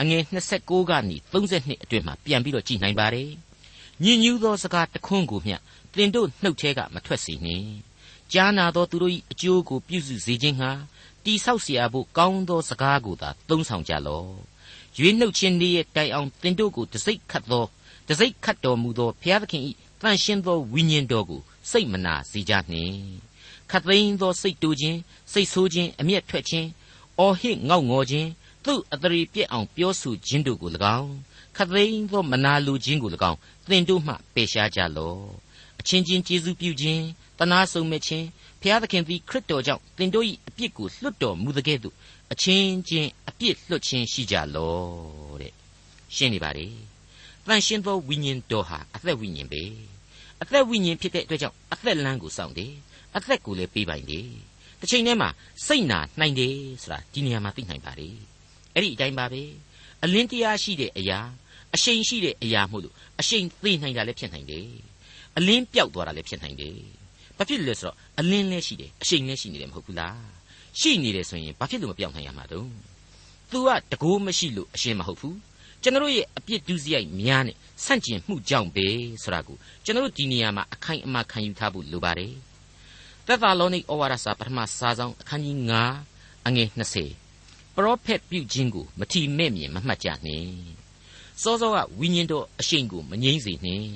[0.00, 0.22] အငယ်
[0.56, 3.30] 29ကနေ32အတွင်မှာပြန်ပြီးတော့ကြည်နိုင်ပါတယ်
[4.04, 5.56] ညဉ့်ညူးသောစကားတခွန်းကိုမျှ
[5.93, 7.69] သင်တို့နှုတ်ထဲကမထွက်စေနှင့်
[8.31, 10.71] ကြားနာသောသူတို့၏အကျိုးကိုပြုစုစေခြင်းဟာ
[11.23, 14.29] တိဆောက်เสียဖို့ကောင်းသောစကားကိုသာသုံးဆောင်ကြလော့
[14.97, 17.65] ရွေးနှုတ်ခြင်းနေ့ရဲ့တိုင်အောင်သင်တို့ကိုတစိ့ခတ်သော
[18.07, 19.63] တစိ့ခတ်တော်မူသောဘုရားသခင်၏
[20.01, 22.97] တန်ရှင်းသောဝိညာဉ်တော်ကိုစိတ်မနာစေကြနှင့်
[23.71, 24.99] ခတ်သိမ်းသောစိတ်တူခြင်း
[25.31, 26.67] စိတ်ဆိုးခြင်းအမျက်ထွက်ခြင်း
[27.19, 28.29] အော်ဟစ်ငေါက်ငေါ်ခြင်း
[28.65, 31.13] သူ့အတရီပြက်အောင်ပြောဆိုခြင်းတို့ကို၎င်း
[31.55, 33.37] ခတ်သိမ်းသောမနာလိုခြင်းကို၎င်း
[33.69, 35.25] သင်တို့မှပယ်ရှားကြလော့
[35.80, 37.04] အချင်းချင်းကျေးဇူးပြုခြင်း
[37.38, 38.26] တနာဆုံမဲ့ခြင်း
[38.60, 41.94] ဖျားသခင်သည်ခရစ်တော်ကြောင့်သင်တို့၏အပြစ်ကိုလွတ်တော်မူတဲ့ကဲ့သို့
[42.32, 45.52] အချင်းချင်းအပြစ်လွတ်ခြင်းရှိကြလော့တဲ့
[46.14, 46.66] ရှင်းနေပါလေ
[47.46, 49.62] တန်ရှင်းသောဝိညာဉ်တော်ဟာအသက်ဝိညာဉ်ပဲ
[50.42, 52.72] အသက်ဝိညာဉ်ဖြစ်တဲ့အတွက်ကြောင့်အသက်လမ်းကိုစောင့်တယ်
[53.16, 54.28] အသက်ကိုလည်းပေးပိုင်တယ်
[54.80, 55.28] တစ်ချိန်တည်းမှာ
[55.66, 58.08] စိတ်နာနိုင်တယ်ဆိုတာဒီနေရာမှာသိနိုင်ပါလေ
[58.74, 59.42] အဲ့ဒီအတိုင်းပါပဲ
[60.04, 61.18] အလင်းတရားရှိတဲ့အရာ
[61.74, 64.68] အရှိန်ရှိတဲ့အရာမို့လို့အရှိန်သေးနိုင်တာလည်းဖြစ်နိုင်တယ်
[65.38, 66.76] အလင်းပြောက်သွားတာလည်းဖြစ်နိုင်တယ်
[67.36, 70.18] ဘာဖြစ်လဲဆိုတော့အလင်းလည်းရှိတယ်အရှိန်လည်းရှိနေတယ်မဟုတ်ဘူးလား
[70.80, 72.68] ရှိနေတယ်ဆိုရင်ဘာဖြစ်လို့မပြောင်းနိုင်ရမှာတုံး
[73.50, 75.36] तू ကတကိုးမရှိလို့အရှင်းမဟုတ်ဘူး
[75.82, 78.86] ကျွန်တော်ရဲ့အပြစ်ဒုစရိုက်များနဲ့ဆန့်ကျင်မှုကြောင့်ပဲ
[79.22, 82.34] ဆိုတာကိုကျွန်တော်ဒီနေရာမှာအခိုင်အမာခံယူထားဖို့လိုပါတယ်
[83.26, 85.56] သက်သာလောနိဩဝါဒစာပထမစာဆောင်အခန်းကြီး
[86.02, 86.68] 9အငယ်
[87.18, 90.50] 20ပရောဖက်ပြုခြင်းကိုမထီမဲ့မြင်မမှတ်ကြနှင့်
[91.42, 93.88] စောစောကဝိညာဉ်တော်အရှိန်ကိုမငြိမ့်စေနှင့်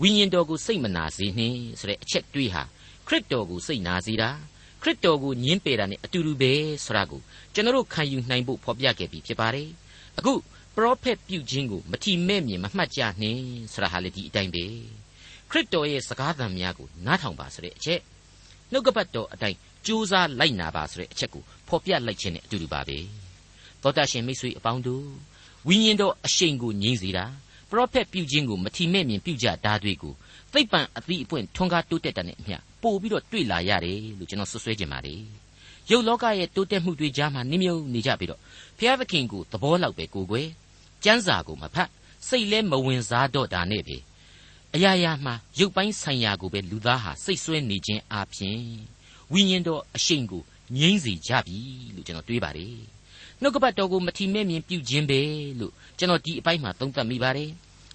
[0.00, 2.62] ဝိညာဉ်တော်ကိုစိတ်မနာစေနှင့်ဆိုတဲ့အချက်တွေးဟာ
[3.06, 4.30] ခရစ်တော်ကိုစိတ်နာစေတာ
[4.82, 6.52] ခရစ်တော်ကိုညှင်းပယ်တာနဲ့အတူတူပဲ
[6.84, 7.20] ဆိုတာကို
[7.54, 9.68] ကျွန်တော်ခံယူနိုင်ဖို့ဖော်ပြခဲ့ပြီးဖြစ်ပါတယ်
[10.18, 10.32] အခု
[10.76, 14.64] ပရောဖက်ပြုခြင်းကိုမထီမဲ့မြင်မမှတ်ကြနှင့်ဆိုတာဟာလေဒီအတိုင်းပဲ
[15.50, 18.00] ခရစ်တော်ရဲ့စကားသံများကိုနားထောင်ပါဆိုတဲ့အချက်
[18.72, 22.98] နှုတ်ကပတ်တော်အတိုင်းကြိုးစားလိုက်နာပါဆိုတဲ့အချက်ကိုဖော်ပြလိုက်ခြင်းနဲ့အတူတူပါပဲ
[23.82, 25.06] သောတာရှင်မိတ်ဆွေအပေါင်းတို့
[25.68, 27.24] ဝိညာဉ်တော်အရှိန်ကိုငြိမ့်စေတာ
[27.72, 30.14] ပရောဖက်ပြုခြင်းကိုမထီမဲ့မြင်ပြုကြတာတွေကို
[30.52, 35.20] သိပ္ပံအသီးအပွင့်ထွန်းကားတိုးတက်တာနဲ့အမျှပို့ပြီးတော့တွေ့လာရတယ်လို့ကျွန်တော်ဆွဆွဲခြင်းပါတယ်
[35.90, 38.40] ရုပ်လောကရဲ့တိုးတက်မှုတွေကြားမှာနှမြုံနေကြပြီးတော့
[38.78, 40.48] ဘုရားသခင်ကိုသဘောလောက်ပဲကိုယ်ွယ်
[41.04, 41.88] ကျမ်းစာကိုမဖတ်
[42.28, 43.96] စိတ်လဲမဝင်စားတော့တာနဲ့ပဲ
[44.74, 48.60] အရာရာမှာရုပ်ပိုင်းဆိုင်ရာကိုပဲလူသားဟာစိတ်ဆွဲနေခြင်းအပြင်
[49.32, 50.42] ဝိညာဉ်တော်အရှိန်ကို
[50.78, 51.58] ငြိမ့်စေကြပြီ
[51.94, 52.76] လို့ကျွန်တော်တွေးပါတယ်
[53.42, 55.20] နှုတ်ကပတ်တော်ကိုမထီမဲ့မြင်ပြုခြင်းပဲ
[55.60, 57.50] လို့ကျွန်တော်ဒီအပိုင်းမှာသုံးသပ်မိပါတယ်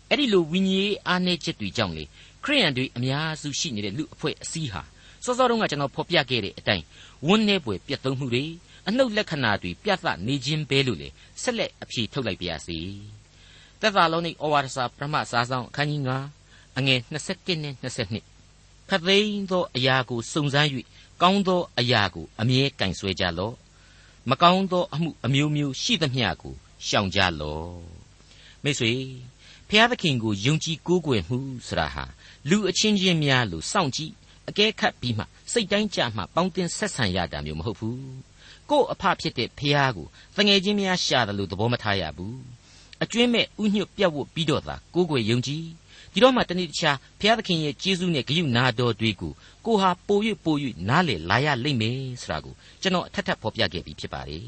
[0.10, 2.04] အဲ့ဒီလိုဝိညာဉ်အားနည်းချက်တွေကြောင့်လေ
[2.44, 4.82] ခရိယန်တွေအများစုရှိနေတဲ့လူအဖွဲ့အစည်းဟာ
[5.24, 6.84] စောစောတုန်းကကျွန်တော်ဖော်ပြခဲ့တဲ့အတိုင်း
[7.28, 8.44] ဝန်းနေပွေပြတ်သုံးမှုတွေ
[8.88, 11.10] အနှုတ်လက္ခဏာတွေပြသနေခြင်းပဲလို့လေ
[11.42, 12.80] ဆက်လက်အဖြေထုတ်လိုက်ပါရစေ
[13.82, 16.02] သက်သာလုံးនៃဩဝါဒစာပထမစာဆောင်အခန်းကြီး
[16.40, 20.70] 9အငယ်21နဲ့22ခသိန်းသောအရာကိုစုံစမ်း၍
[21.22, 23.56] ကောင်းသောအရာကိုအမြဲကင်ဆွဲကြလော့
[24.30, 26.54] မကောင်းသောအမှုအမျိုးမျိုးရှိသမျှကို
[26.88, 27.78] ရှောင်ကြလော့
[28.63, 28.94] မိတ်ဆွေ
[29.70, 32.04] ဖျားသခင်ကိုယုံကြည်ကိုးကွယ်မှုဆိုတာဟာ
[32.50, 34.13] လူအချင်းချင်းများလို့စောင့်ကြည့်
[34.50, 38.00] အကဲခတ်ပြီးမှစိတ်တိုင်းကြမှပေါင်းတင်ဆက်ဆံရတာမျိုးမဟုတ်ဘူး
[38.70, 42.40] ကို့အဖဖြစ်တဲ့ဖျားကိုတငယ်ချင်းများရှာတယ်လို့သဘောမထားရဘူး
[43.04, 45.66] အကျွင်းမဲ့ဥညွတ်ပြတ်ဝတ်ပြီးတော့သာကိုးကွယ်ယုံကြည်
[46.17, 49.34] ဒီတော့မှတနေ့တခြားဘုရားသခင်ရဲ့ကျေးဇူးနဲ့ဂရုနာတော်တွေကို
[49.65, 50.56] ကိုဟာပို၍ပို၍
[50.89, 54.47] နားလေလာရလိမ့်မယ်ဆိုတာကိုကျွန်တော်အထက်ထပ်ဖော်ပြခဲ့ပြီးဖြစ်ပါတယ်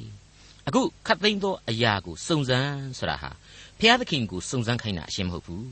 [0.67, 3.31] အခုခတ်သိမ်းသောအရာကိုစုံစမ်းဆိုတာဟာ
[3.79, 5.67] ဘုရားသခင်ကိုစုံစမ်းခိုင်းတာအရှင်းမဟုတ်ဘူး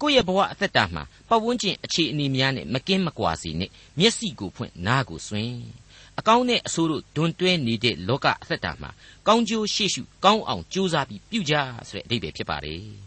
[0.00, 5.52] ကိုယ့်ရဲ့ဘဝအသက်တာမှာပတ်ဝန်းကျင်အခြေအနေများနဲ့မကင်းမကွာစီနဲ့မျက်စိကိုဖွင့်နားကိုဆွင်
[6.18, 8.90] အကောင်းနဲ့အဆိုးတို့ဒွန်တွဲနေတဲ့လောကအသက်တာမှာ
[9.26, 11.54] ကောင်းကျိုးရှေ့ရှုကောင်းအောင်ကြိုးစားပြီးပြုကြ
[11.88, 13.03] ဆိုတဲ့အဓိပ္ပာယ်ဖြစ်ပါတယ်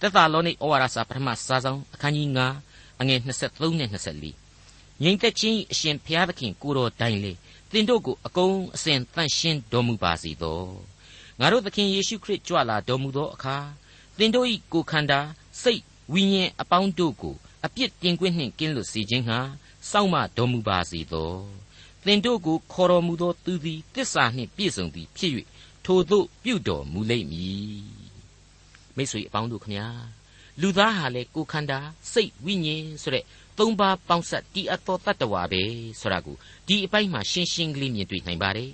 [0.00, 2.28] သက်သာလောနိဩဝါဒစာပထမစာဆောင်အခန်းကြီး
[2.64, 7.32] 9အငယ်23နဲ့24ငြိမ်သက်ခြင်းအရှင်ဘုရားသခင်ကိုတော်တိုင်လေ
[7.70, 10.62] သင်တို့ကိုအကုန်အစင်တန့်ရှင်းတော်မူပါစေသော
[11.40, 13.56] ငါတို့သခင်ယေရှုခရစ်ကြွလာတော်မူသောအခါ
[14.18, 15.20] သင်တို့၏ကိုယ်ခန္ဓာ
[15.62, 15.82] စိတ်
[16.12, 19.38] ဝိညာဉ်အပေါင်းတို့ကိုအပြစ်တင်ကွင်းနှင့်ကင်းလွတ်စေခြင်းဟာ
[19.90, 21.32] စောင့်မတော်မူပါစေသော
[22.04, 25.32] သင်တို့ကိုခေါ်တော်မူသောသူသည်တစ္ဆာနှင့်ပြည့်စုံသည်ဖြစ်၍
[25.84, 28.05] ထိုသို့ပြုတော်မူလိမ့်မည်
[28.96, 29.86] မိတ်ဆွေအပေါင်းတို့ခမညာ
[30.60, 31.78] လူသားဟာလေကိုယ်ခန္ဓာ
[32.12, 33.24] စိတ်ဝိညာဉ်ဆိုတဲ့
[33.58, 35.62] သုံးပါးပေါင်းစပ်တည်အပ်သောတတ္တဝါပဲ
[36.00, 36.36] ဆိုတာကို
[36.68, 38.70] ဒီအပိုင်းမှာရှင်းရှင်းကလေးမြင်တွေ့နိုင်ပါတယ်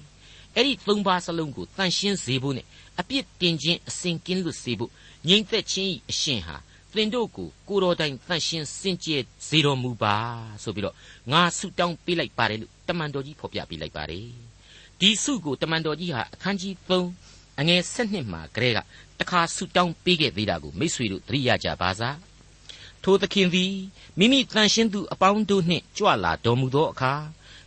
[0.57, 2.67] အဲ့ဒီသုံးပါးစလုံးကိုတန်ရှင်းစေဖို့နဲ့
[3.01, 4.91] အပြစ်တင်ခြင်းအစဉ်ကင်းလွတ်စေဖို့
[5.29, 6.57] ငြိမ်သက်ခြင်း၏အရှင်ဟာ
[6.95, 10.17] သင်တို့ကိုကိုတော်တိုင်တန်ရှင်းစင်ကြယ်စေတော်မူပါ
[10.63, 10.97] ဆိုပြီးတော့
[11.33, 14.27] ငါဆုတောင်းပေးလိုက်ပါတယ်လို့တမန်တော်ကြီးဖော်ပြပေးလိုက်ပါတယ်
[15.01, 18.79] ဒီဆုကိုတမန်တော်ကြီးဟာအခန်းကြီး3 အငယ်7မှာကလေးက
[19.21, 22.17] တခါဆုတောင်းပေးခဲ့သေးတာကိုမိษွေတို့သတိရကြပါစား
[23.03, 23.73] ထိုသခင်သည်
[24.19, 27.12] မိမိတန်ရှင်းသူအပေါင်းတို့နှင့်ကြွလာတော်မူသောအခါ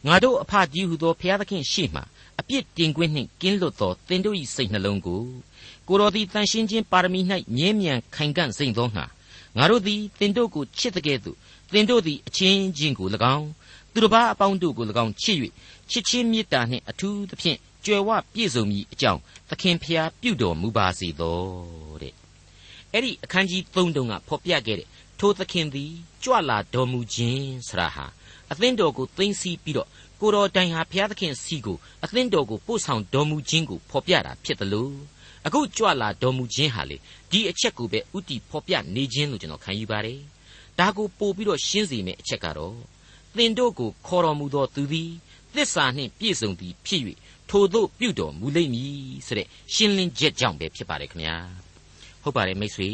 [0.07, 2.01] ငါတို့အဖကြီးဟုသောဘုရားသခင်ရှေ့မှ
[2.39, 5.23] အပြစ်တင်ခွင့်နှင့်ကင်းလွတ်သောသင်တို့၏စိတ်နှလုံးကို
[5.87, 7.19] ကိုတော်သည်တန်ရှင်းခြင်းပါရမီ၌
[7.55, 9.05] မြဲမြံခိုင်ခံ့စိမ့်သောငါ
[9.57, 11.37] ငါတို့သည်သင်တို့ကိုချစ်တဲ့ကဲ့သို့
[11.73, 13.47] သင်တို့သည်အချင်းချင်းကို၎င်း
[13.93, 15.37] သူတစ်ပါးအပေါင်းတို့ကို၎င်းချစ်၍
[15.91, 21.39] ချစ်ချင်းမေတ္တာနှင့်အထူးသဖြင့် ကြွယ်ဝပြည့်စုံမည်အကြောင်းသခင်ဖျားပြုတော်မူပါစေသော
[22.01, 22.13] တဲ့
[22.91, 24.87] အဲ့ဒီအခန်းကြီး3တုန်းကဖော်ပြခဲ့တဲ့
[25.19, 25.91] ထိုသခင်သည်
[26.23, 28.05] ကြွလာတော်မူခြင်းဆရာဟာ
[28.51, 29.89] အသင်းတော်ကိုသိမ့်စီပြီးတော့
[30.21, 34.93] ကိုတော်တိုင်ဟာဘုရားသခင်စီကိုအသင်းတော်ကိုပို့ဆောင်တော်မူခြင်းကိုဖော်ပြတာဖြစ်တယ်လို့
[35.45, 36.97] အခုကြွလာတော်မူခြင်းဟာလေ
[37.31, 40.19] ဒီအချက်ကိုပဲဥတီဖော်ပြနေခြင်းလို့ကျွန်တော်ခံယူပါတယ်
[40.79, 42.77] ဒါကိုပို့ပြီးတော့ရှင်းစီမယ့်အချက်ကတော့
[43.35, 45.11] သင်တို့ကိုခေါ်တော်မူသောသူသည်
[45.55, 47.01] သစ္စာနှင့်ပြည့်စုံသည်ဖြစ်၍
[47.49, 48.95] ထိုသို့ပြုတော်မူလိမ့်မည်
[49.27, 51.35] ဆိုတဲ့ရှင်းလင်းချက်ကြောင့်ပဲဖြစ်ပါတယ်ခင်ဗျာ
[52.23, 52.89] ဟုတ်ပါတယ်မိတ်ဆွေ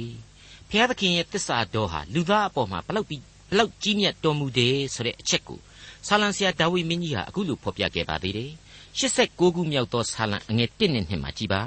[0.70, 5.60] ဘုရားသခင်ရဲ့တစ္ဆာတော်ဟာလူသားအပေါ်မှာဘလောက်ပြီးဘလောက်ကြီးမြတ်တော်မူတယ်ဆိုတဲ့အချက်ကို
[6.08, 8.52] ဆာလံဆရာဒါဝိမင်းကြီးဟာအခုလိုဖော်ပြခဲ့ပါသေးတယ်
[9.00, 11.62] 89ခုမြောက်သောဆာလံအငယ်1နဲ့2မှာကြည်ပါ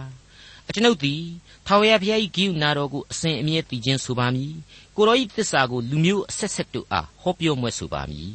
[0.69, 1.23] အကျွန်ုပ်သည်
[1.67, 4.55] ထာဝရဘုရား၏ဂိယူနာတော်ကိုအစဉ်အမြဲတည်ခြင်းဆိုပါမည်
[4.97, 8.33] ကိုရောဤသစ္စာကိုလူမျိုးအဆက်ဆက်တို့အားဟောပြောမွဲ့ဆိုပါမည်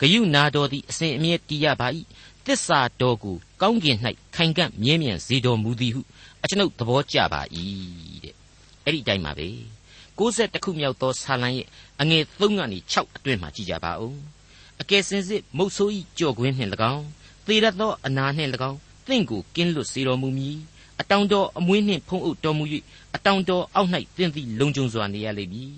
[0.00, 1.88] ဂိယူနာတော်သည်အစဉ်အမြဲတည်ရပါ၏
[2.46, 3.96] သစ္စာတော်ကိုကောင်းကင်၌
[4.34, 6.00] ခိုင်ကန့်မြဲမြံစေတော်မူသည်ဟု
[6.42, 7.42] အကျွန်ုပ်သဘောကျပါ၏
[8.24, 8.34] တဲ့
[8.84, 9.48] အဲ့ဒီအတိုင်းပါပဲ
[10.18, 11.66] 61ခုမြောက်သောဆာလံရဲ့
[12.00, 14.16] အငယ်3ကနေ6အတွင်းမှာကြည့်ကြပါဦး
[14.80, 17.04] အကယ်စင်စစ်မုတ်ဆိုးဤကြော်ကွင်းနှင့်၎င်း
[17.46, 20.56] သေရသောအနာနှင့်၎င်းသင်ကိုကင်းလွတ်စေတော်မူမည်
[21.00, 22.64] အတောင်တော်အမွေးနှင့်ဖုံးအုပ်တော်မူ၍
[23.14, 25.72] အတောင်တော်အောက်၌သင်သည်လုံခြုံစွာနေရလိမ့်မည်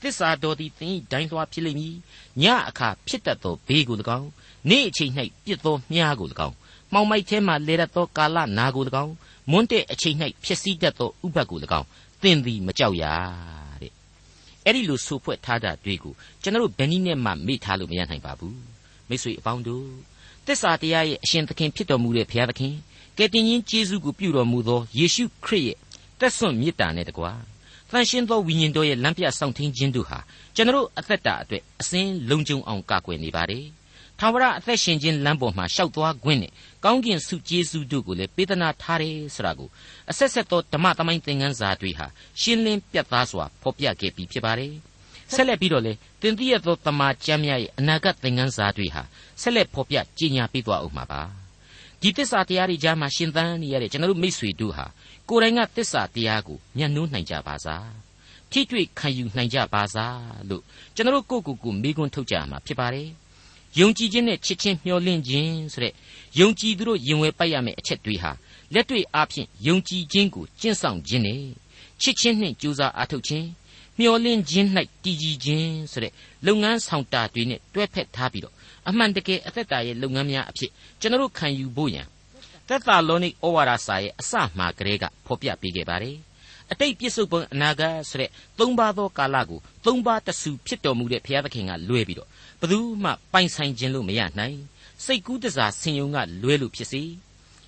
[0.00, 1.96] သစ္စာတော်သည်သင်၏ဒိုင်းလွှားဖြစ်လိမ့်မည်
[2.42, 4.30] ညအခါဖြစ်တတ်သောဘေးကို၎င်း
[4.70, 5.12] နေ့အချိန်၌
[5.44, 6.56] ပြစ်သောမြားကို၎င်း
[6.92, 9.14] မှောင်မိုက်ထဲမှလေရသောကာလနာကို၎င်း
[9.50, 11.86] မွန်းတဲ့အချိန်၌ဖြစ်စည်းတတ်သောဥပတ်ကို၎င်း
[12.22, 13.04] သင်သည်မကြောက်ရ
[13.82, 13.92] တဲ့
[14.64, 18.58] အဲ့ဒီလိုဆိုဖွဲ့ထားတာတွေ့ကိုကျွန်တော်တို့ဘယ်နည်းနဲ့မှမေ့ထားလို့မရနိုင်ပါဘူး
[19.08, 19.86] မိတ်ဆွေအပေါင်းတို့
[20.46, 22.74] သစ္စာတရားရဲ့အရှင်သခင်ဖြစ်တော်မူတဲ့ဘုရားသခင်
[23.18, 25.78] ကယ်တင်ရှင်ယေရှုကိုပြုတော်မူသောယေရှုခရစ်ရဲ့
[26.20, 27.32] တက်ဆွန့်မေတ္တာနဲ့တကွာ
[27.90, 30.18] တန်ရှင်းသောဝိညာဉ်တော်ရဲ့လမ်းပြဆောင်ထင်းခြင်းတို့ဟာ
[30.54, 33.64] ကျွန်တော်အသက်တာအတွက်အစဉ်လုံခြုံအောင်ကာကွယ်နေပါတယ်။
[34.24, 36.52] ထာဝရအသက်ရှင်ခြင်းလမ်းပေါ်မှာရှောက်သွားခွင့်နဲ့
[36.84, 39.68] ကောင်းကင်ဆုကျေးဇူးတို့ကိုလည်းပေးသနာထားတယ်ဆိုတာကို
[40.10, 42.06] အဆက်ဆက်သောဓမ္မသမိုင်းသင်ခန်းစာတွေဟာ
[42.40, 44.72] ရှင်းလင်းပြတ်သားစွာဖော်ပြခဲ့ပြီးဖြစ်ပါတယ်။
[45.34, 49.02] ဆက်လက်ပြီးတော့လေတင်တိရသောတမန်ကျမ်းများရဲ့အနာဂတ်သင်ခန်းစာတွေဟာ
[49.42, 51.22] ဆက်လက်ဖော်ပြကြီးညာပေးသွားအောင်မှာပါ။
[52.00, 54.86] ဒီသစ္စာတရားတွေကြားမှာရှင်သန်နေရတဲ့ကျွန်တော်တို့မိษွေတို့ဟာ
[55.28, 57.90] ကိုယ်တိုင်ကသစ္စာတရားကိုမျက်နှိုးနိုင်ကြပါစား
[58.50, 60.62] ထိတွေ့ခံယူနိုင်ကြပါစားလို့
[60.94, 63.08] ကျွန်တော်ကိုကိုကိုမိကွန်းထုတ်ကြမှာဖြစ်ပါတယ်
[63.80, 65.92] ယုံကြည်ခြင်းနဲ့ချစ်ချင်းမျှော်လင့်ခြင်းဆိုတဲ့
[66.38, 68.32] ယုံကြည်သူတို့ရင်ဝယ်ပိုက်ရမယ့်အချက်တွေဟာ
[68.74, 71.42] လက်တွေ့အားဖြင့်ယုံကြည်ခြင်းကိုကျင့်ဆောင်ခြင်းနဲ့
[72.00, 73.46] ချစ်ချင်းနှင့်ကြိုးစားအားထုတ်ခြင်း
[73.98, 74.66] မျှော်လင့်ခြင်း၌
[75.04, 76.12] တည်ကြည်ခြင်းဆိုတဲ့
[76.46, 78.54] လုပ်ငန်းဆောင်တာတွေနဲ့တွဲဖက်ထားပြီးတော့
[78.88, 82.06] အမှန်တကယ်အသက်တာရဲ့လုပ်ငန်းများအဖြစ်ကျွန်တော်ခံယူဖို့ရန်
[82.68, 86.16] သက်သာလောနိဩဝါဒစာရဲ့အစမှကလေးကဖော်ပြပေးခဲ့ပါတယ်
[86.72, 92.28] အတိတ်ပြစ္ဆုတ်ပံအနာဂတ်ဆိုတဲ့သုံးပါးသောကာလကိုသုံးပါးတဆူဖြစ်တော်မူတဲ့ဘုရားသခင်ကလွဲပြီးတော့
[92.60, 94.58] ဘယ်သူမှပိုင်ဆိုင်ခြင်းလို့မရနိုင်
[95.04, 97.02] စိတ်ကူးတစားဆင်ယုံကလွဲလို့ဖြစ်စီ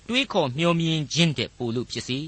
[0.07, 2.19] တွေးခေါ်မျှော်မြင်ခြင်းတဲ့ပို့လို့ဖြစ်စီ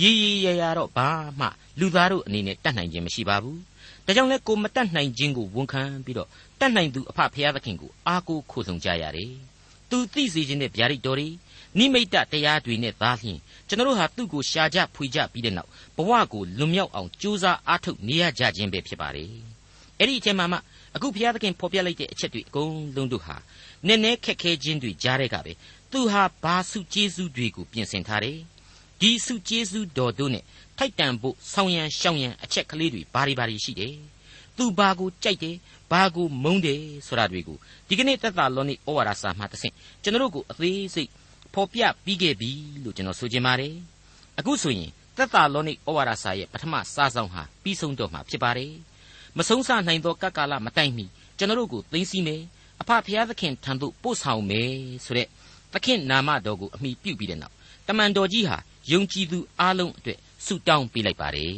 [0.00, 1.08] ရည်ရည်ရရတော့ဘာ
[1.40, 1.46] မှ
[1.80, 3.60] လူသားတို့အနေနဲ့တတ်နိုင်ခြင်းမရှိပါဘူး
[4.06, 6.28] ဒါကြောင့်လဲကိုမတတ်နိုင်ခြင်းကိုဝန်ခံပြီးတော့
[6.60, 9.32] တတ်နိုင်သူအဖဘုရားသခင်ကိုအားကိုးခိုဆုံကြရတယ်
[9.90, 11.28] သူသိစေခြင်းတဲ့ဗျာဒိတ်တော်တွေ
[11.78, 19.30] နိမိတ်တရားတွေနဲ့သားလျှင်ကျွန်တော်တို့ဟာသူ့ကိုရှာကြဖွေကြပြီးတဲ့နောက်ဘဝကိုလွန်မြောက်အောင်ကြိုးစားအားထုတ်နေရကြခြင်းပဲဖြစ်ပါတယ်
[19.98, 20.58] အဲ့ဒီအချိန်မှာမှ
[20.96, 23.36] အခုဘုရားသခင်ဖော်ပြလိုက်တဲ့အချက်တွေအကုန်လုံးတို့ဟာ
[23.86, 25.52] နည်းနည်းခက်ခဲခြင်းတွေကြားတဲ့ကပဲ
[25.92, 28.38] သူဟာဘာစုကျေးဇူးတွေကိုပြင်ဆင်ထားတယ်
[29.00, 30.44] ဒီစုကျေးဇူးတော်တို့နဲ့
[30.78, 33.94] ထိုက်တန်ဖို့ဆောင်းရံရှောင်းရံအချက်ကလေးတွေဘာတွေဘာတွေရှိတယ်
[34.56, 35.56] သူဘာကိုကြိုက်တယ်
[35.90, 37.56] ဘာကိုမုန်းတယ်ဆိုတာတွေကို
[37.88, 41.10] ဒီကနေ့သက်သာလောနိဩဝါဒစာမှာတဆင့်ကျွန်တော်တို့ကိုအသေးစိတ်
[41.54, 42.50] ဖော်ပြပြီးခဲ့ပြီ
[42.84, 43.74] လို့ကျွန်တော်ဆိုချင်ပါတယ်
[44.38, 48.72] အခုဆိုရင်သက်သာလောနိဩဝါဒစာရဲ့ပထမစာဆောင်ဟာပြီးဆုံးတော့မှာဖြစ်ပါတယ်
[49.36, 51.04] မဆုံးစနိုင်သောကပ်ကာလမတိုင်မီ
[51.38, 52.42] ကျွန်တော်တို့ကိုသိသိမယ်
[52.80, 54.72] အဖဖျားသခင်ထံသို့ပို့ဆောင်မယ်
[55.04, 55.28] ဆိုတဲ့
[55.72, 57.54] သခင်နာမတော်ကိုအမိပြုပြီးတဲ့နောက်
[57.88, 58.56] တမန်တော်ကြီးဟာ
[58.92, 61.54] ယုံကြည်သူအလုံးအတွက်ဆုတောင်းပေးလိုက်ပါတယ်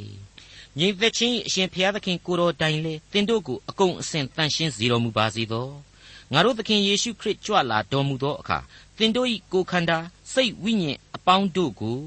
[0.78, 5.66] ညီသက်ချင်းအရှင်ဘုရားသခင်ကိုတော်တိုင်လေတင်တို့ကိုအကုန်အစင်တန်ရှင်းစေတော်မူပါစေသော
[6.32, 8.58] ငါတို့သခင်ယေရှုခရစ်ကြွလာတော်မူသောအခါ
[8.96, 9.98] တင်တို့၏ကိုယ်ခန္ဓာ
[10.32, 11.98] စိတ်ဝိညာဉ်အပေါင်းတို့ကို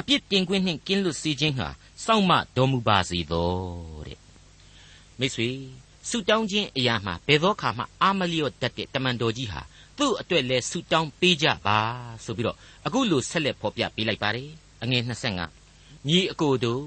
[0.00, 1.68] အပြစ်တင်ခွင့်နှင့်ကင်းလွတ်စေခြင်းဟာ
[2.04, 3.50] စောင့်မတော်မူပါစေသော
[4.06, 4.18] တဲ့
[5.18, 5.48] မိတ်ဆွေ
[6.08, 9.60] ဆုတောင်းခြင်းအရာမှာဘယ်သောအခါမှအာမလျော့တတ်တဲ့တမန်တော်ကြီးဟာ
[9.98, 11.78] သူ့အတွက်လဲဆုတောင်းပေးကြပါ
[12.24, 14.50] ဆိုပြီးတော့အခုလိုဆက်လက်ဖော်ပြပေးလိုက်ပါတယ်
[14.82, 15.02] အငယ်
[15.54, 16.84] 25ညီအကိုတို့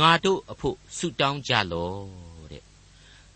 [0.00, 1.92] ငါတို့အဖို့ဆုတောင်းကြလော
[2.50, 2.62] တဲ့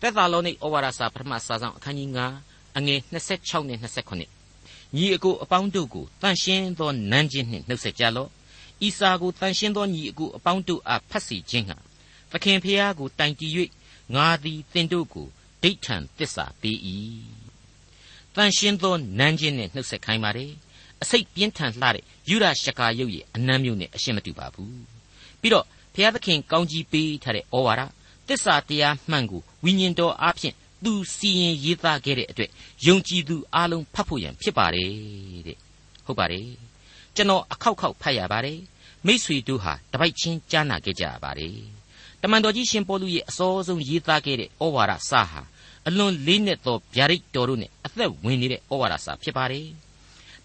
[0.01, 8.29] တက်သာလောနိဩဝါဒစာပထမစာဆောင်အခန်းကြီး9 အငယ်26နဲ့28ညီအကိုအပေါင်းတို့ကိုတန်ရှင်းသောနန်းချင်းနှင့်နှုတ်ဆက်ကြလော့
[8.87, 11.77] ဤစာကိုတန်ရှင်းသောညီအကိုအပေါင်းတို့အားဖတ်စီခြင်းဟာ
[12.31, 13.51] သခင်ဖျားကိုတိုင်တည်၍
[14.15, 15.27] ငါသည်သင်တို့ကို
[15.63, 16.77] ဒိဋ္ဌံတစ္ဆာပေး၏
[18.35, 20.51] တန်ရှင်းသောနန်းချင်းနဲ့နှုတ်ဆက်ခိုင်းပါတယ်
[21.01, 24.81] အစိတ်ပြင်းထန်လှတဲ့ယူရရှကာရုပ်ရဲ့အနမ်းမျိုးနဲ့အရှင်းမတူပါဘူး
[25.41, 27.81] ပြီးတော့ဘုရားသခင်ကောင်းကြီးပေးထားတဲ့ဩဝါဒ
[28.27, 32.49] တစ္ဆာတရားမှန်ကိုဝိညာဉ်တော်အားဖြင့် သူစီရင်ရေးသားခဲ့တဲ့အတွက်
[32.87, 34.89] ယုံကြည်သူအလုံးဖတ်ဖို့ရန်ဖြစ်ပါတယ်
[35.47, 35.57] တဲ့
[36.05, 36.47] ဟုတ်ပါတယ်
[37.15, 38.59] ကျွန်တော်အခောက်ခောက်ဖတ်ရပါတယ်
[39.05, 41.57] မိษွေတို့ဟာတပိုက်ချင်းကြားနာခဲ့ကြရပါတယ်
[42.21, 45.41] တမန်တော်ကြီးရှင်ပေါလုရဲ့အစောဆုံးရေးသားခဲ့တဲ့ဩဝါဒစာဟာ
[45.87, 49.67] အလွန်လေးနက်သောဗျာဒိတ်တော်တို့နဲ့အသက်ဝင်နေတဲ့ဩဝါဒစာဖြစ်ပါတယ်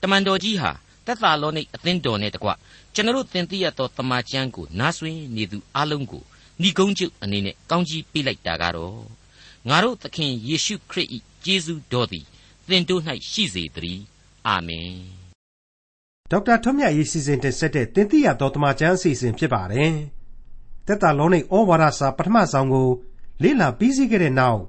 [0.02, 0.70] တမန်တော်ကြီးဟာ
[1.06, 2.50] သက်သာလောနိတ်အသင်းတော်နဲ့တကွ
[2.94, 6.22] ကျွန်တော်သင်သိရသောတမန်ကျမ်းကိုနားဆွင့်နေသူအလုံးကို
[6.62, 9.19] ဏိကုံးကျုပ်အနေနဲ့ကောင်းကြီးပေးလိုက်တာကတော့
[9.68, 11.08] ငါတို့သခင်ယေရှုခရစ်၏
[11.44, 12.26] ကျေးဇူးတော်သည်
[12.68, 14.02] သင်တို့၌ရှိစေတည်း
[14.46, 14.94] အာမင်
[16.30, 19.92] ဒေါက်တာထွန်းမြတ်ရေးစီစဉ်တင်ဆက်တဲ့တင်ပြရတော်တမချန်းအစီအစဉ်ဖြစ်ပါတယ်
[20.86, 22.88] တက်တာလုံးနဲ့ဩဝါဒစာပထမဆုံးကို
[23.42, 24.60] လေ့လာပြီးစီးခဲ့တဲ့နောက်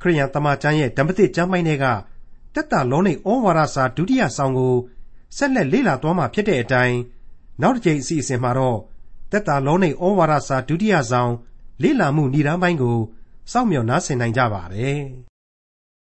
[0.00, 1.86] ခရိယန်တမချန်းရဲ့ဓမ္မသစ်ကျမ်းပိုင်းတွေက
[2.54, 4.74] တက်တာလုံးနဲ့ဩဝါဒစာဒုတိယဆောင်ကို
[5.36, 6.98] ဆက်လက်လေ့လာသွားမှာဖြစ်တဲ့အတိုင်း
[7.62, 8.78] နောက်တစ်ကြိမ်အစီအစဉ်မှာတော့
[9.32, 11.32] တက်တာလုံးနဲ့ဩဝါဒစာဒုတိယဆောင်
[11.82, 12.98] လေ့လာမှုဏ္ဍာန်းပိုင်းကို
[13.52, 15.00] စောင့်မျှော်နားဆင်နိုင်ကြပါတယ်။